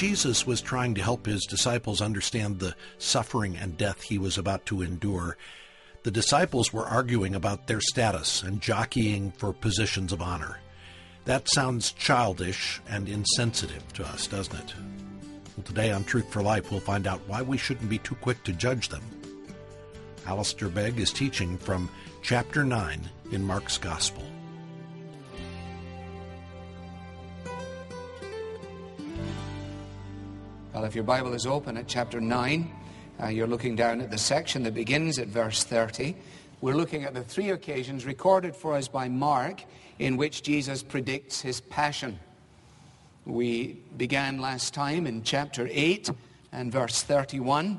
[0.00, 4.64] Jesus was trying to help his disciples understand the suffering and death he was about
[4.64, 5.36] to endure,
[6.04, 10.58] the disciples were arguing about their status and jockeying for positions of honor.
[11.26, 14.74] That sounds childish and insensitive to us, doesn't it?
[15.54, 18.42] Well, today on Truth for Life, we'll find out why we shouldn't be too quick
[18.44, 19.02] to judge them.
[20.26, 21.90] Alistair Begg is teaching from
[22.22, 24.24] chapter 9 in Mark's Gospel.
[30.80, 32.72] Well, if your Bible is open at chapter 9,
[33.22, 36.16] uh, you're looking down at the section that begins at verse 30.
[36.62, 39.62] We're looking at the three occasions recorded for us by Mark
[39.98, 42.18] in which Jesus predicts his passion.
[43.26, 46.08] We began last time in chapter 8
[46.50, 47.78] and verse 31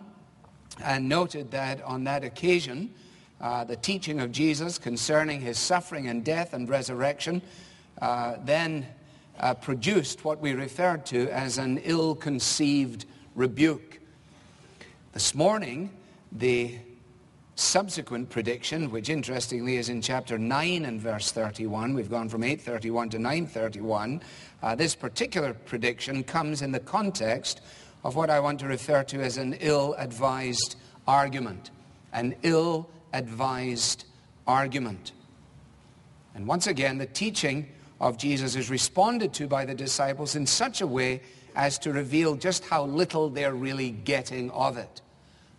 [0.83, 2.93] and noted that on that occasion,
[3.41, 7.41] uh, the teaching of Jesus concerning his suffering and death and resurrection
[7.99, 8.85] uh, then
[9.41, 13.99] uh, produced what we referred to as an ill conceived rebuke.
[15.13, 15.89] This morning,
[16.31, 16.77] the
[17.55, 23.09] subsequent prediction, which interestingly is in chapter 9 and verse 31, we've gone from 831
[23.09, 24.21] to 931,
[24.61, 27.61] uh, this particular prediction comes in the context
[28.03, 30.75] of what I want to refer to as an ill advised
[31.07, 31.71] argument.
[32.13, 34.05] An ill advised
[34.47, 35.11] argument.
[36.35, 37.67] And once again, the teaching
[38.01, 41.21] of Jesus is responded to by the disciples in such a way
[41.55, 45.01] as to reveal just how little they're really getting of it,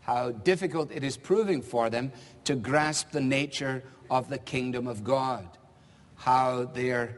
[0.01, 2.11] how difficult it is proving for them
[2.45, 5.47] to grasp the nature of the kingdom of God,
[6.17, 7.17] how their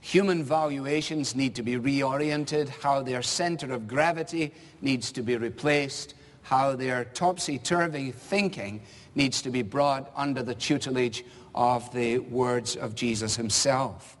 [0.00, 6.14] human valuations need to be reoriented, how their center of gravity needs to be replaced,
[6.42, 8.82] how their topsy-turvy thinking
[9.14, 11.24] needs to be brought under the tutelage
[11.54, 14.16] of the words of Jesus himself.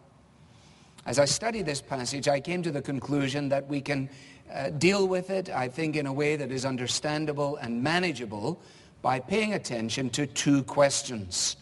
[1.06, 4.10] As I studied this passage, I came to the conclusion that we can
[4.52, 8.60] uh, deal with it, I think, in a way that is understandable and manageable
[9.02, 11.56] by paying attention to two questions.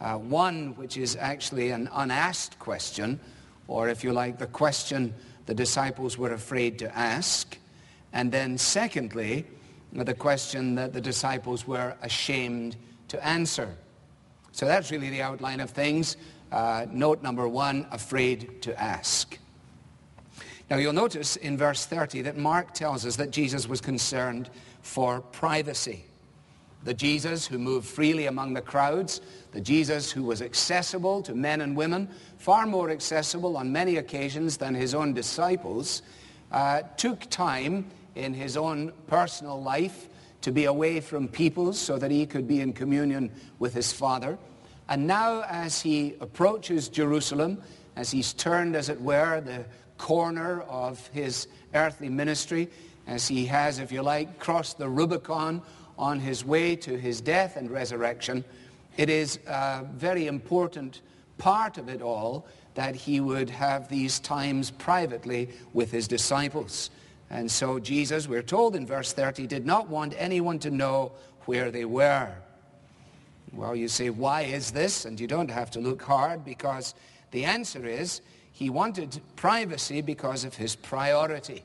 [0.00, 3.20] Uh, one, which is actually an unasked question,
[3.68, 5.14] or if you like, the question
[5.46, 7.56] the disciples were afraid to ask.
[8.12, 9.46] And then, secondly,
[9.92, 13.72] the question that the disciples were ashamed to answer.
[14.50, 16.16] So that's really the outline of things.
[16.50, 19.38] Uh, note number one, afraid to ask.
[20.70, 24.50] Now you'll notice in verse 30 that Mark tells us that Jesus was concerned
[24.82, 26.04] for privacy.
[26.84, 29.20] The Jesus who moved freely among the crowds,
[29.52, 34.56] the Jesus who was accessible to men and women, far more accessible on many occasions
[34.56, 36.02] than his own disciples,
[36.52, 37.84] uh, took time
[38.14, 40.08] in his own personal life
[40.40, 44.38] to be away from people so that he could be in communion with his Father.
[44.90, 47.62] And now as he approaches Jerusalem,
[47.96, 49.64] as he's turned, as it were, the
[49.98, 52.68] corner of his earthly ministry,
[53.06, 55.62] as he has, if you like, crossed the Rubicon
[55.96, 58.44] on his way to his death and resurrection,
[58.96, 61.02] it is a very important
[61.38, 66.90] part of it all that he would have these times privately with his disciples.
[67.30, 71.12] And so Jesus, we're told in verse 30, did not want anyone to know
[71.44, 72.32] where they were.
[73.52, 75.04] Well, you say, why is this?
[75.04, 76.94] And you don't have to look hard because
[77.30, 78.20] the answer is
[78.52, 81.64] he wanted privacy because of his priority.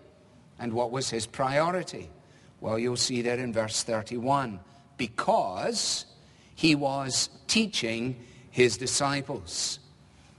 [0.59, 2.09] And what was his priority?
[2.61, 4.59] Well, you'll see there in verse 31.
[4.97, 6.05] Because
[6.55, 8.15] he was teaching
[8.49, 9.79] his disciples.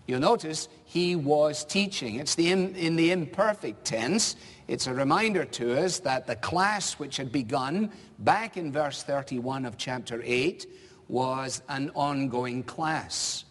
[0.07, 2.17] You'll notice he was teaching.
[2.17, 4.37] It's the in, in the imperfect tense.
[4.69, 9.66] It's a reminder to us that the class which had begun back in verse 31
[9.66, 10.66] of chapter 8
[11.09, 13.45] was an ongoing class.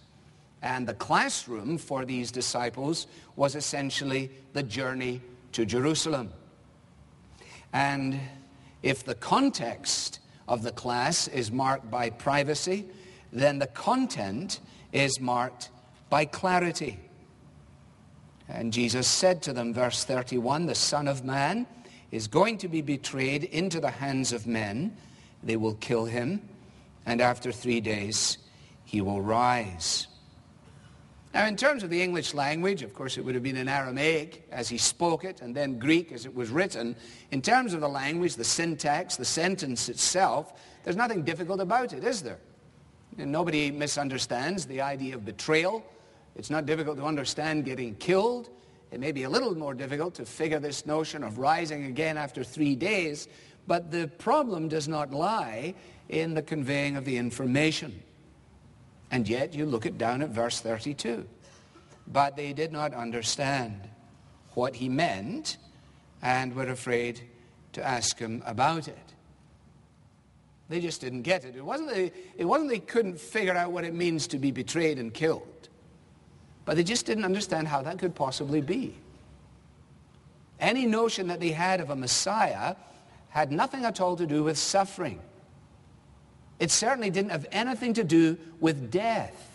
[0.62, 5.22] And the classroom for these disciples was essentially the journey
[5.52, 6.32] to Jerusalem.
[7.72, 8.20] And
[8.82, 12.86] if the context of the class is marked by privacy,
[13.32, 14.60] then the content
[14.92, 15.70] is marked
[16.10, 17.00] by clarity.
[18.48, 21.68] And Jesus said to them, verse 31, the Son of Man
[22.12, 24.96] is going to be betrayed into the hands of men.
[25.44, 26.42] They will kill him
[27.06, 28.38] and after three days
[28.84, 30.08] he will rise.
[31.34, 34.48] Now, in terms of the English language, of course, it would have been in Aramaic
[34.52, 36.96] as he spoke it, and then Greek as it was written.
[37.32, 40.54] In terms of the language, the syntax, the sentence itself,
[40.86, 42.40] there's nothing difficult about it, is there?
[43.18, 45.86] And nobody misunderstands the idea of betrayal.
[46.38, 48.50] It's not difficult to understand getting killed.
[48.92, 52.46] It may be a little more difficult to figure this notion of rising again after
[52.46, 53.28] three days,
[53.68, 55.74] but the problem does not lie
[56.10, 58.02] in the conveying of the information.
[59.12, 61.26] And yet you look it down at verse 32.
[62.08, 63.80] But they did not understand
[64.54, 65.58] what he meant
[66.22, 67.22] and were afraid
[67.74, 68.98] to ask him about it.
[70.70, 71.56] They just didn't get it.
[71.56, 74.98] It wasn't, they, it wasn't they couldn't figure out what it means to be betrayed
[74.98, 75.70] and killed,
[76.64, 78.96] but they just didn't understand how that could possibly be.
[80.60, 82.76] Any notion that they had of a Messiah
[83.30, 85.20] had nothing at all to do with suffering.
[86.60, 89.52] It certainly didn't have anything to do with death.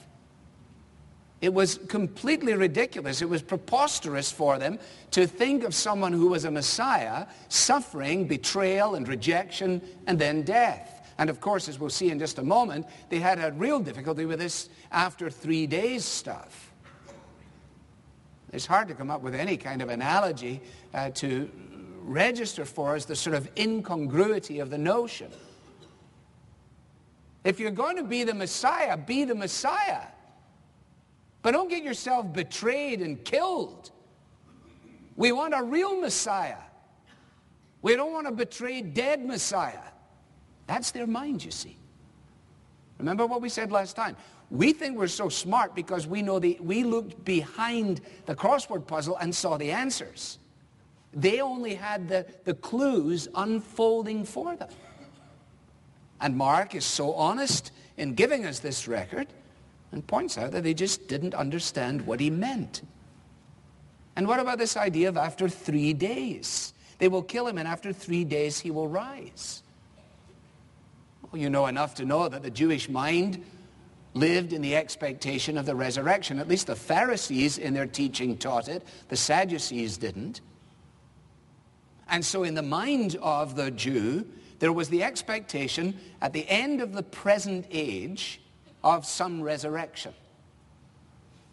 [1.41, 3.23] It was completely ridiculous.
[3.23, 4.79] It was preposterous for them
[5.13, 11.11] to think of someone who was a Messiah suffering betrayal and rejection and then death.
[11.17, 14.27] And of course, as we'll see in just a moment, they had a real difficulty
[14.27, 16.73] with this after three days stuff.
[18.53, 20.61] It's hard to come up with any kind of analogy
[20.93, 21.49] uh, to
[22.03, 25.31] register for us the sort of incongruity of the notion.
[27.45, 30.03] If you're going to be the Messiah, be the Messiah.
[31.43, 33.91] But don't get yourself betrayed and killed.
[35.17, 36.57] We want a real Messiah.
[37.83, 39.79] We don't want a betrayed dead Messiah.
[40.67, 41.77] That's their mind, you see.
[42.99, 44.17] Remember what we said last time?
[44.51, 49.17] We think we're so smart because we know the, we looked behind the crossword puzzle
[49.17, 50.39] and saw the answers.
[51.13, 54.69] They only had the, the clues unfolding for them.
[56.21, 59.29] And Mark is so honest in giving us this record
[59.93, 62.83] and points out that they just didn't understand what he meant.
[64.17, 66.75] And what about this idea of after three days?
[66.99, 69.63] They will kill him and after three days he will rise.
[71.31, 73.45] Well, you know enough to know that the Jewish mind
[74.13, 76.39] lived in the expectation of the resurrection.
[76.39, 78.83] At least the Pharisees in their teaching taught it.
[79.09, 80.41] The Sadducees didn't.
[82.09, 84.27] And so in the mind of the Jew,
[84.61, 88.41] there was the expectation at the end of the present age
[88.85, 90.15] of some resurrection.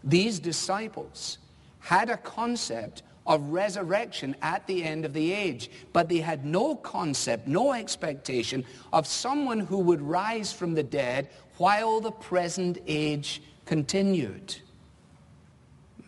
[0.04, 1.40] These disciples
[1.80, 6.76] had a concept of resurrection at the end of the age, but they had no
[6.76, 8.64] concept, no expectation
[8.94, 14.56] of someone who would rise from the dead while the present age continued.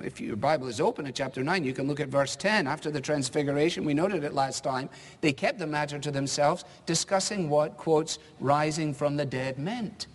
[0.04, 2.68] If your Bible is open at chapter 9, you can look at verse 10.
[2.68, 4.90] After the transfiguration, we noted it last time,
[5.22, 10.08] they kept the matter to themselves, discussing what, quotes, rising from the dead meant.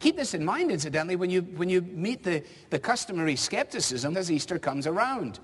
[0.00, 4.32] Keep this in mind, incidentally, when you, when you meet the, the customary skepticism as
[4.32, 5.38] Easter comes around.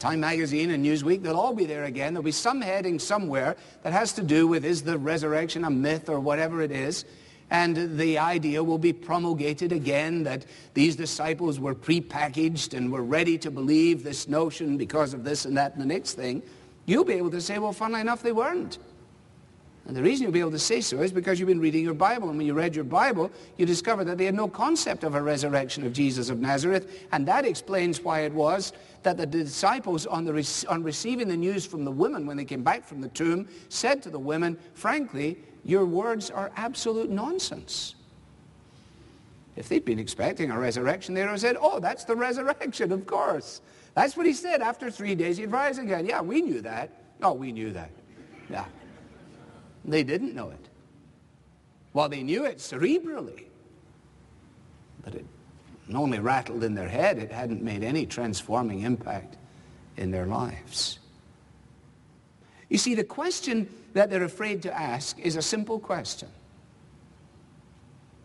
[0.00, 2.14] Time Magazine and Newsweek, they'll all be there again.
[2.14, 6.08] There'll be some heading somewhere that has to do with is the resurrection a myth
[6.08, 7.04] or whatever it is.
[7.50, 13.36] And the idea will be promulgated again that these disciples were prepackaged and were ready
[13.38, 16.42] to believe this notion because of this and that and the next thing.
[16.86, 18.78] You'll be able to say, well, funnily enough, they weren't.
[19.90, 21.94] And the reason you'll be able to say so is because you've been reading your
[21.94, 22.28] Bible.
[22.28, 25.20] And when you read your Bible, you discover that they had no concept of a
[25.20, 27.08] resurrection of Jesus of Nazareth.
[27.10, 28.72] And that explains why it was
[29.02, 32.62] that the disciples, on, the, on receiving the news from the women when they came
[32.62, 37.96] back from the tomb, said to the women, frankly, your words are absolute nonsense.
[39.56, 43.60] If they'd been expecting a resurrection, they'd have said, oh, that's the resurrection, of course.
[43.94, 44.62] That's what he said.
[44.62, 46.06] After three days, he'd rise again.
[46.06, 46.90] Yeah, we knew that.
[47.20, 47.90] Oh, we knew that.
[48.48, 48.66] Yeah.
[49.90, 50.68] They didn't know it.
[51.92, 53.44] Well, they knew it cerebrally,
[55.02, 55.26] but it
[55.92, 57.18] only rattled in their head.
[57.18, 59.36] It hadn't made any transforming impact
[59.96, 61.00] in their lives.
[62.68, 66.28] You see, the question that they're afraid to ask is a simple question.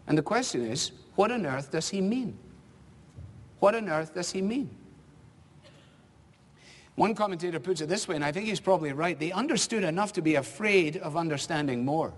[0.06, 2.38] And the question is, what on earth does he mean?
[3.60, 4.70] What on earth does he mean?
[6.96, 9.20] One commentator puts it this way, and I think he's probably right.
[9.20, 12.14] They understood enough to be afraid of understanding more.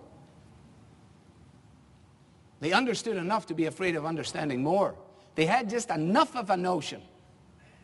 [2.60, 4.96] They understood enough to be afraid of understanding more.
[5.36, 7.02] They had just enough of a notion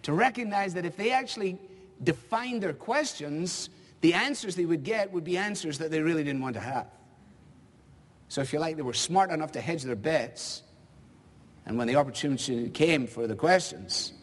[0.04, 1.58] to recognize that if they actually
[2.04, 3.70] defined their questions,
[4.02, 6.88] the answers they would get would be answers that they really didn't want to have.
[8.30, 10.64] So if you like, they were smart enough to hedge their bets.
[11.66, 14.14] And when the opportunity came for the questions,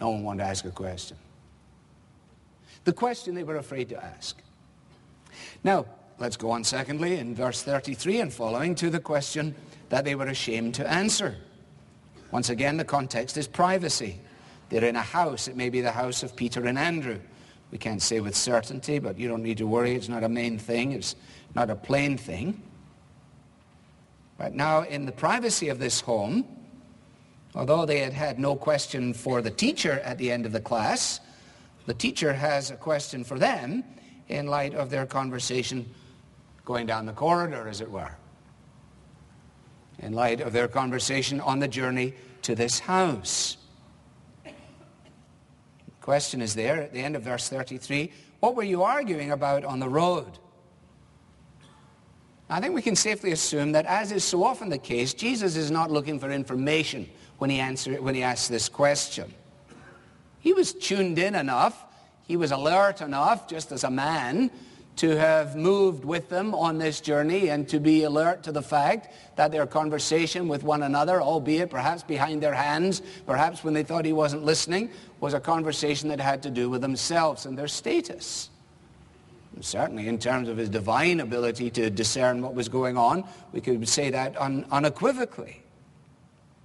[0.00, 1.16] no one wanted to ask a question.
[2.84, 4.36] The question they were afraid to ask.
[5.62, 5.86] Now,
[6.18, 9.54] let's go on secondly in verse 33 and following to the question
[9.88, 11.36] that they were ashamed to answer.
[12.30, 14.18] Once again, the context is privacy.
[14.68, 15.48] They're in a house.
[15.48, 17.20] It may be the house of Peter and Andrew.
[17.70, 19.94] We can't say with certainty, but you don't need to worry.
[19.94, 20.92] It's not a main thing.
[20.92, 21.14] It's
[21.54, 22.62] not a plain thing.
[24.38, 26.44] But now, in the privacy of this home,
[27.54, 31.20] although they had had no question for the teacher at the end of the class,
[31.86, 33.84] the teacher has a question for them
[34.28, 35.92] in light of their conversation
[36.64, 38.16] going down the corridor, as it were.
[39.98, 43.56] In light of their conversation on the journey to this house.
[44.44, 44.52] The
[46.00, 48.12] question is there at the end of verse 33.
[48.40, 50.38] What were you arguing about on the road?
[52.48, 55.70] I think we can safely assume that, as is so often the case, Jesus is
[55.70, 57.08] not looking for information
[57.38, 59.32] when he, answer, when he asks this question.
[60.42, 61.86] He was tuned in enough,
[62.26, 64.50] he was alert enough, just as a man,
[64.96, 69.14] to have moved with them on this journey and to be alert to the fact
[69.36, 74.04] that their conversation with one another, albeit perhaps behind their hands, perhaps when they thought
[74.04, 78.50] he wasn't listening, was a conversation that had to do with themselves and their status.
[79.54, 83.60] And certainly in terms of his divine ability to discern what was going on, we
[83.60, 85.61] could say that un- unequivocally.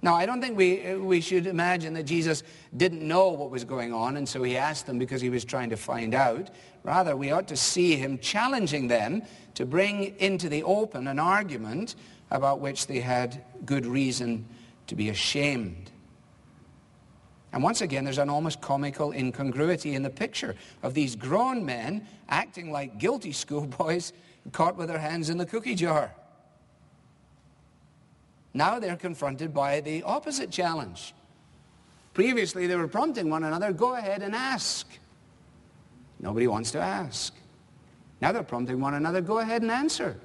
[0.00, 2.44] Now, I don't think we, we should imagine that Jesus
[2.76, 5.70] didn't know what was going on, and so he asked them because he was trying
[5.70, 6.50] to find out.
[6.84, 9.22] Rather, we ought to see him challenging them
[9.54, 11.96] to bring into the open an argument
[12.30, 14.46] about which they had good reason
[14.86, 15.90] to be ashamed.
[17.52, 22.06] And once again, there's an almost comical incongruity in the picture of these grown men
[22.28, 24.12] acting like guilty schoolboys
[24.52, 26.12] caught with their hands in the cookie jar.
[28.54, 31.14] Now they're confronted by the opposite challenge.
[32.14, 34.86] Previously, they were prompting one another, go ahead and ask.
[36.18, 37.34] Nobody wants to ask.
[38.20, 40.16] Now they're prompting one another, go ahead and answer.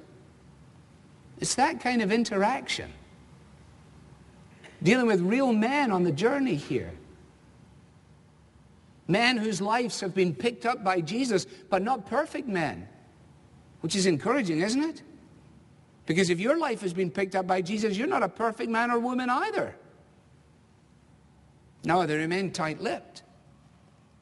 [1.40, 2.92] It's that kind of interaction.
[4.82, 6.92] Dealing with real men on the journey here.
[9.06, 12.88] Men whose lives have been picked up by Jesus, but not perfect men.
[13.80, 15.02] Which is encouraging, isn't it?
[16.06, 18.90] Because if your life has been picked up by Jesus, you're not a perfect man
[18.90, 19.74] or woman either.
[21.84, 23.22] No, they remain tight-lipped.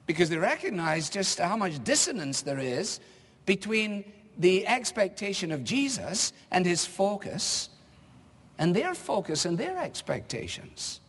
[0.07, 3.01] Because they recognize just how much dissonance there is
[3.47, 4.05] between
[4.39, 7.69] the expectation of Jesus and his focus
[8.59, 11.01] and their focus and their expectations.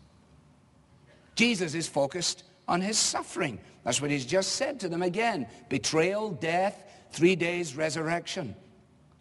[1.35, 3.59] Jesus is focused on his suffering.
[3.83, 5.47] That's what he's just said to them again.
[5.69, 8.55] Betrayal, death, three days resurrection.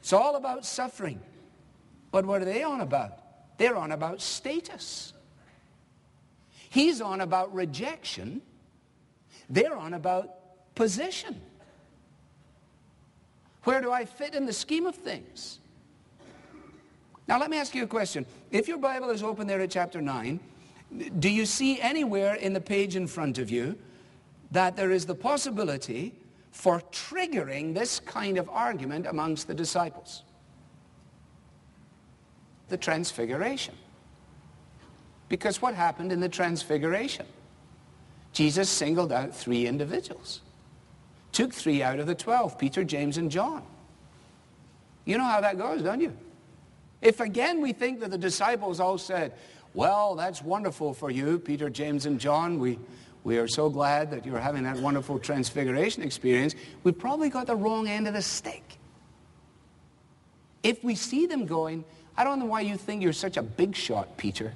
[0.01, 1.21] It's all about suffering.
[2.13, 3.19] But what are they on about?
[3.59, 5.13] They're on about status.
[6.71, 8.43] He's on about rejection.
[9.51, 11.41] They're on about position.
[13.65, 15.59] Where do I fit in the scheme of things?
[17.29, 18.27] Now let me ask you a question.
[18.51, 20.41] If your Bible is open there at chapter 9,
[21.19, 23.79] do you see anywhere in the page in front of you
[24.51, 26.15] that there is the possibility
[26.51, 30.25] for triggering this kind of argument amongst the disciples?
[32.73, 33.77] The transfiguration.
[35.29, 37.27] Because what happened in the transfiguration?
[38.33, 40.41] Jesus singled out three individuals.
[41.31, 43.63] Took three out of the twelve, Peter, James, and John.
[45.05, 46.17] You know how that goes, don't you?
[47.01, 49.33] If again we think that the disciples all said,
[49.75, 52.59] well, that's wonderful for you, Peter, James, and John.
[52.59, 52.79] We,
[53.25, 56.55] we are so glad that you're having that wonderful transfiguration experience.
[56.85, 58.79] We probably got the wrong end of the stick.
[60.63, 61.85] If we see them going,
[62.17, 64.53] I don't know why you think you're such a big shot, Peter.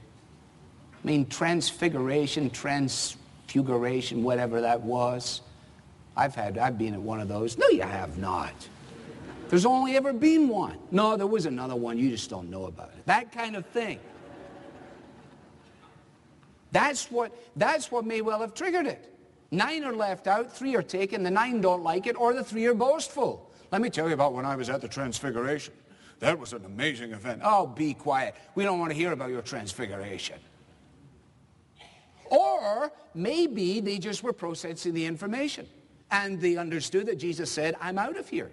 [1.03, 5.41] I mean, transfiguration, transfiguration, whatever that was.
[6.17, 7.59] I've had, I've been at one of those.
[7.59, 8.69] No, you have not.
[9.49, 10.79] There's only ever been one.
[10.91, 11.99] No, there was another one.
[11.99, 13.07] You just don't know about it.
[13.07, 14.01] That kind of thing.
[16.73, 19.13] That's what, that's what may well have triggered it.
[19.51, 22.67] Nine are left out, three are taken, the nine don't like it, or the three
[22.67, 23.49] are boastful.
[23.71, 25.73] Let me tell you about when I was at the Transfiguration.
[26.19, 27.43] That was an amazing event.
[27.45, 28.35] Oh, be quiet.
[28.55, 30.39] We don't want to hear about your transfiguration.
[32.31, 35.67] Or maybe they just were processing the information
[36.11, 38.51] and they understood that Jesus said, I'm out of here.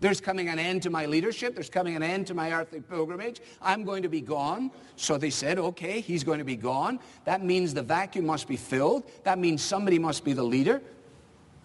[0.00, 1.54] There's coming an end to my leadership.
[1.54, 3.40] There's coming an end to my earthly pilgrimage.
[3.62, 4.70] I'm going to be gone.
[4.96, 7.00] So they said, okay, he's going to be gone.
[7.24, 9.04] That means the vacuum must be filled.
[9.22, 10.82] That means somebody must be the leader.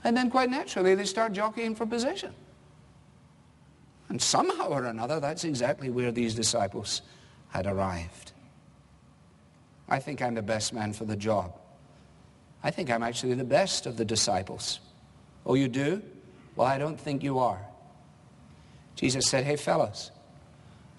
[0.04, 2.34] And then quite naturally, they start jockeying for position.
[4.10, 7.02] And somehow or another, that's exactly where these disciples
[7.50, 8.32] had arrived.
[9.88, 11.54] I think I'm the best man for the job.
[12.64, 14.80] I think I'm actually the best of the disciples.
[15.46, 16.02] Oh, you do?
[16.56, 17.62] Well, I don't think you are.
[18.96, 20.12] Jesus said, hey, fellows,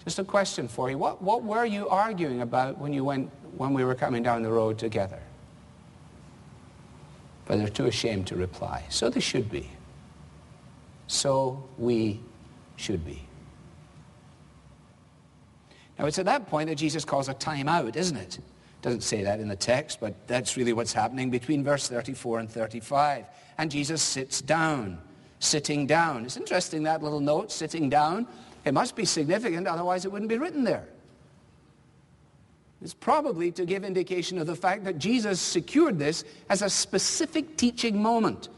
[0.03, 0.97] just a question for you.
[0.97, 4.51] What, what were you arguing about when, you went, when we were coming down the
[4.51, 5.19] road together?
[7.45, 8.85] But they're too ashamed to reply.
[8.89, 9.69] So they should be.
[11.07, 12.21] So we
[12.81, 13.21] should be.
[15.97, 18.39] Now, it's at that point that Jesus calls a time out, isn't it?
[18.81, 22.49] Doesn't say that in the text, but that's really what's happening between verse 34 and
[22.49, 23.25] 35.
[23.59, 24.99] And Jesus sits down,
[25.39, 26.25] sitting down.
[26.25, 28.25] It's interesting, that little note, sitting down.
[28.65, 30.87] It must be significant, otherwise it wouldn't be written there.
[32.81, 37.55] It's probably to give indication of the fact that Jesus secured this as a specific
[37.55, 38.49] teaching moment.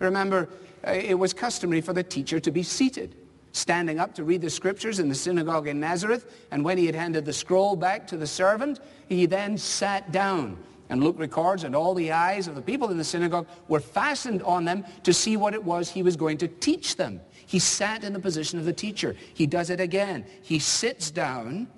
[0.00, 0.48] Remember,
[0.86, 3.14] uh, it was customary for the teacher to be seated,
[3.52, 6.94] standing up to read the scriptures in the synagogue in Nazareth, and when he had
[6.94, 10.56] handed the scroll back to the servant, he then sat down.
[10.90, 14.42] And Luke records, and all the eyes of the people in the synagogue were fastened
[14.42, 17.20] on them to see what it was he was going to teach them.
[17.46, 19.16] He sat in the position of the teacher.
[19.34, 20.24] He does it again.
[20.42, 21.68] He sits down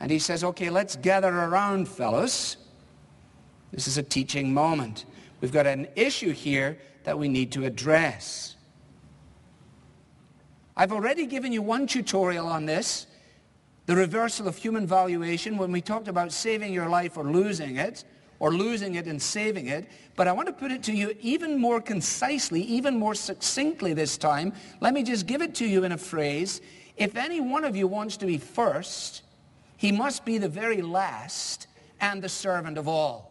[0.00, 2.56] and he says, okay, let's gather around, fellows.
[3.70, 5.04] This is a teaching moment.
[5.40, 8.56] We've got an issue here that we need to address.
[10.76, 13.06] I've already given you one tutorial on this,
[13.86, 18.04] the reversal of human valuation, when we talked about saving your life or losing it,
[18.38, 19.86] or losing it and saving it.
[20.16, 24.16] But I want to put it to you even more concisely, even more succinctly this
[24.16, 24.52] time.
[24.80, 26.60] Let me just give it to you in a phrase.
[26.96, 29.22] If any one of you wants to be first,
[29.76, 31.68] he must be the very last
[32.00, 33.30] and the servant of all.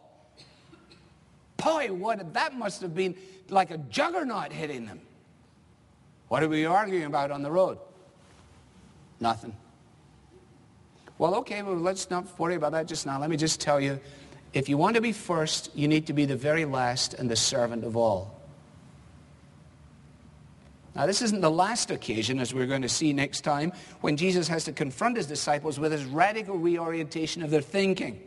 [1.58, 3.14] Boy, what that must have been
[3.50, 5.00] like a juggernaut hitting them.
[6.32, 7.76] What are we arguing about on the road?
[9.20, 9.54] Nothing.
[11.18, 13.20] Well, okay, well, let's not worry about that just now.
[13.20, 14.00] Let me just tell you,
[14.54, 17.36] if you want to be first, you need to be the very last and the
[17.36, 18.34] servant of all.
[20.94, 23.70] Now, this isn't the last occasion, as we're going to see next time,
[24.00, 28.18] when Jesus has to confront his disciples with his radical reorientation of their thinking.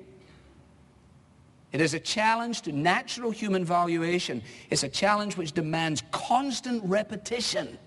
[1.72, 4.44] It is a challenge to natural human valuation.
[4.70, 7.80] It's a challenge which demands constant repetition.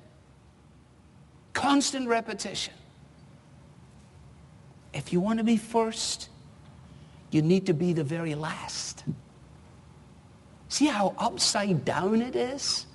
[1.59, 2.75] Constant repetition.
[4.95, 6.29] If you want to be first,
[7.31, 9.05] you need to be the very last.
[10.69, 12.87] See how upside down it is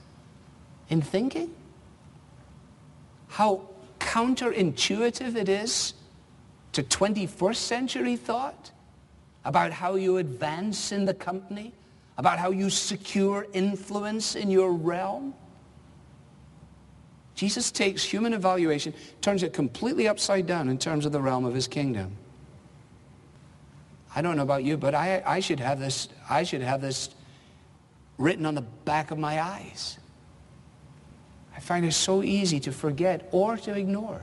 [0.89, 1.53] in thinking?
[3.33, 3.67] how
[3.99, 5.95] counterintuitive it is
[6.71, 8.69] to 21st century thought
[9.43, 11.73] about how you advance in the company,
[12.19, 15.33] about how you secure influence in your realm.
[17.43, 21.53] Jesus takes human evaluation, turns it completely upside down in terms of the realm of
[21.53, 22.15] his kingdom.
[24.15, 27.09] I don't know about you, but I, I should have this, I should have this
[28.17, 29.97] written on the back of my eyes.
[31.53, 34.21] I find it so easy to forget or to ignore.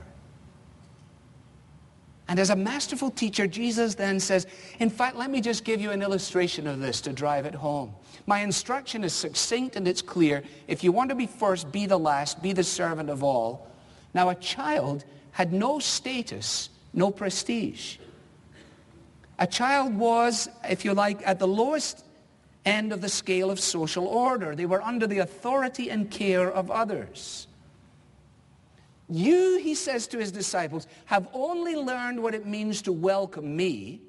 [2.31, 4.47] And as a masterful teacher, Jesus then says,
[4.79, 7.93] in fact, let me just give you an illustration of this to drive it home.
[8.25, 10.41] My instruction is succinct and it's clear.
[10.69, 13.69] If you want to be first, be the last, be the servant of all.
[14.13, 17.97] Now, a child had no status, no prestige.
[19.37, 22.05] A child was, if you like, at the lowest
[22.63, 24.55] end of the scale of social order.
[24.55, 27.47] They were under the authority and care of others.
[29.11, 34.01] You, he says to his disciples, have only learned what it means to welcome me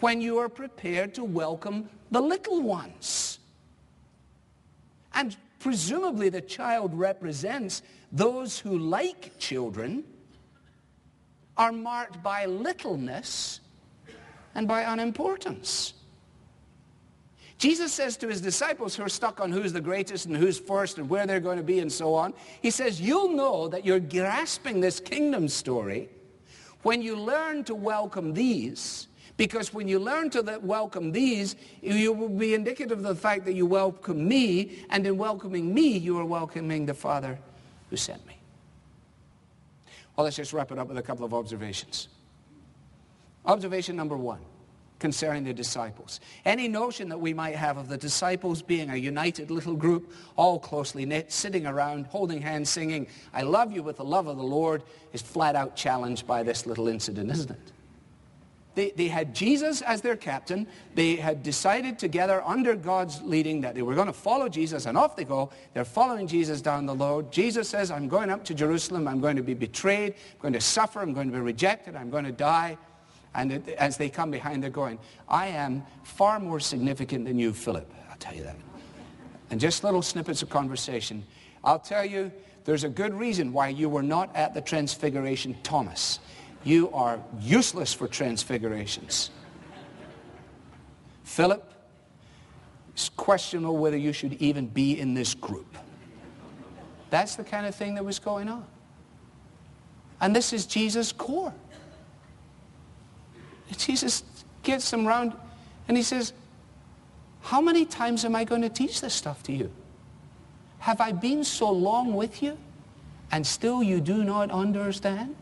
[0.00, 3.38] when you are prepared to welcome the little ones.
[5.14, 10.04] And presumably the child represents those who, like children,
[11.56, 13.60] are marked by littleness
[14.54, 15.94] and by unimportance.
[17.60, 20.96] Jesus says to his disciples who are stuck on who's the greatest and who's first
[20.96, 24.00] and where they're going to be and so on, he says, you'll know that you're
[24.00, 26.08] grasping this kingdom story
[26.84, 29.08] when you learn to welcome these.
[29.36, 33.52] Because when you learn to welcome these, you will be indicative of the fact that
[33.52, 37.38] you welcome me, and in welcoming me, you are welcoming the Father
[37.90, 38.38] who sent me.
[40.16, 42.08] Well, let's just wrap it up with a couple of observations.
[43.44, 44.40] Observation number one
[45.00, 46.20] concerning the disciples.
[46.44, 50.60] Any notion that we might have of the disciples being a united little group, all
[50.60, 54.44] closely knit, sitting around, holding hands, singing, I love you with the love of the
[54.44, 57.72] Lord, is flat out challenged by this little incident, isn't it?
[58.74, 60.66] They, they had Jesus as their captain.
[60.94, 64.96] They had decided together under God's leading that they were going to follow Jesus, and
[64.96, 65.50] off they go.
[65.74, 67.32] They're following Jesus down the road.
[67.32, 69.08] Jesus says, I'm going up to Jerusalem.
[69.08, 70.14] I'm going to be betrayed.
[70.14, 71.00] I'm going to suffer.
[71.00, 71.96] I'm going to be rejected.
[71.96, 72.78] I'm going to die.
[73.34, 77.52] And it, as they come behind, they're going, I am far more significant than you,
[77.52, 77.92] Philip.
[78.10, 78.56] I'll tell you that.
[79.50, 81.24] And just little snippets of conversation.
[81.62, 82.32] I'll tell you,
[82.64, 86.18] there's a good reason why you were not at the transfiguration, Thomas.
[86.64, 89.30] You are useless for transfigurations.
[91.24, 91.64] Philip,
[92.92, 95.76] it's questionable whether you should even be in this group.
[97.08, 98.66] That's the kind of thing that was going on.
[100.20, 101.54] And this is Jesus' core.
[103.76, 104.22] Jesus
[104.62, 105.32] gets them round
[105.88, 106.32] and he says,
[107.42, 109.70] how many times am I going to teach this stuff to you?
[110.80, 112.58] Have I been so long with you
[113.32, 115.36] and still you do not understand?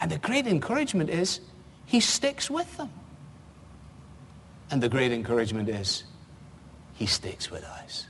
[0.00, 1.40] And the great encouragement is,
[1.86, 2.90] he sticks with them.
[4.70, 6.04] And the great encouragement is
[6.94, 8.06] he sticks with us.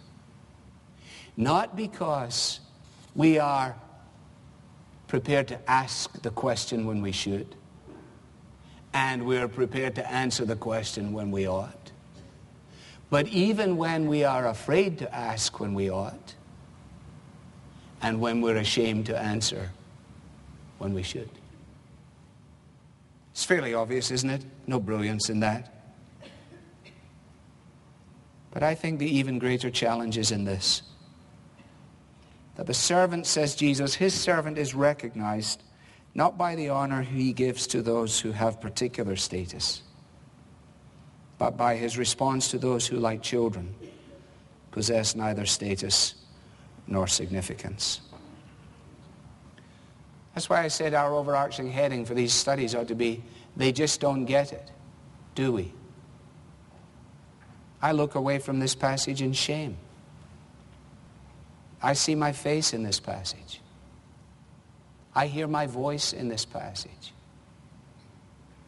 [1.36, 2.60] Not because
[3.14, 3.76] we are
[5.12, 7.54] prepared to ask the question when we should,
[8.94, 11.92] and we're prepared to answer the question when we ought.
[13.10, 16.34] But even when we are afraid to ask when we ought,
[18.00, 19.68] and when we're ashamed to answer
[20.78, 21.28] when we should.
[23.32, 24.46] It's fairly obvious, isn't it?
[24.66, 25.92] No brilliance in that.
[28.50, 30.80] But I think the even greater challenge is in this.
[32.56, 35.62] That the servant, says Jesus, his servant is recognized
[36.14, 39.82] not by the honor he gives to those who have particular status,
[41.38, 43.74] but by his response to those who, like children,
[44.70, 46.14] possess neither status
[46.86, 48.00] nor significance.
[50.34, 53.22] That's why I said our overarching heading for these studies ought to be,
[53.56, 54.70] they just don't get it,
[55.34, 55.72] do we?
[57.80, 59.76] I look away from this passage in shame.
[61.82, 63.60] I see my face in this passage.
[65.14, 67.12] I hear my voice in this passage.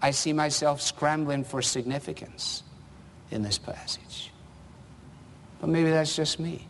[0.03, 2.62] I see myself scrambling for significance
[3.31, 4.31] in this passage.
[5.61, 6.68] But maybe that's just me.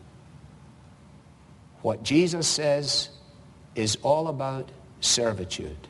[1.82, 3.08] What Jesus says
[3.74, 5.88] is all about servitude.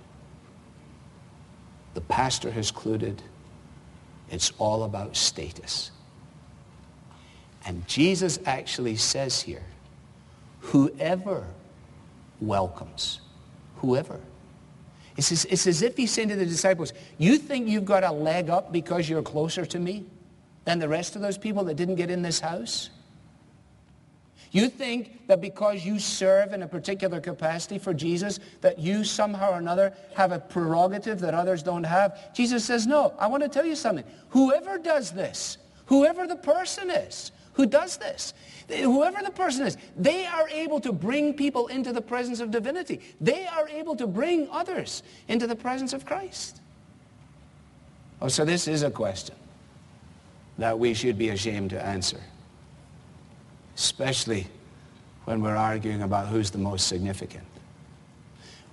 [1.93, 3.23] The pastor has concluded
[4.31, 5.91] it's all about status.
[7.67, 9.63] And Jesus actually says here,
[10.65, 11.47] whoever
[12.41, 13.21] welcomes,
[13.77, 14.21] whoever.
[15.17, 18.11] It's as, it's as if he's saying to the disciples, you think you've got a
[18.11, 20.05] leg up because you're closer to me
[20.65, 22.91] than the rest of those people that didn't get in this house?
[24.51, 29.53] You think that because you serve in a particular capacity for Jesus, that you somehow
[29.53, 32.33] or another have a prerogative that others don't have?
[32.35, 34.05] Jesus says, no, I want to tell you something.
[34.31, 38.35] Whoever does this, whoever the person is who does this,
[38.69, 43.01] whoever the person is, they are able to bring people into the presence of divinity.
[43.21, 46.61] They are able to bring others into the presence of Christ.
[48.21, 49.35] Oh, so this is a question
[50.59, 52.21] that we should be ashamed to answer
[53.77, 54.47] especially
[55.25, 57.45] when we're arguing about who's the most significant.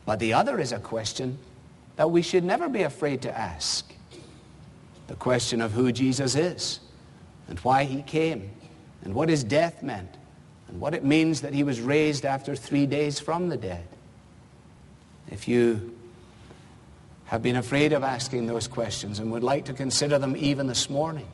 [0.06, 1.38] But the other is a question
[1.96, 3.94] that we should never be afraid to ask.
[5.08, 6.80] The question of who Jesus is
[7.48, 8.50] and why he came
[9.04, 10.16] and what his death meant
[10.68, 13.86] and what it means that he was raised after three days from the dead.
[15.30, 15.96] If you
[17.26, 20.90] have been afraid of asking those questions and would like to consider them even this
[20.90, 21.28] morning,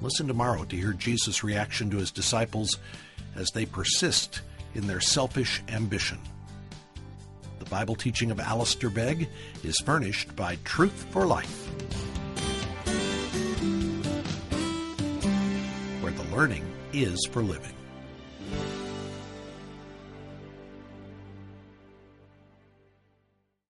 [0.00, 2.78] Listen tomorrow to hear Jesus' reaction to his disciples
[3.36, 4.40] as they persist
[4.74, 6.18] in their selfish ambition.
[7.58, 9.28] The Bible teaching of Alistair Begg
[9.62, 11.70] is furnished by Truth for Life,
[16.32, 17.81] learning is for living.